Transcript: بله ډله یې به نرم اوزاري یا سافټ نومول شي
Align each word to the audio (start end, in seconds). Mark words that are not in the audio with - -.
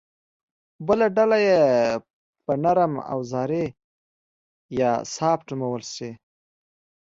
بله 0.87 1.07
ډله 1.17 1.37
یې 1.47 1.61
به 2.45 2.53
نرم 2.63 2.93
اوزاري 3.13 3.65
یا 4.79 4.91
سافټ 5.15 5.47
نومول 5.59 5.83
شي 5.95 6.09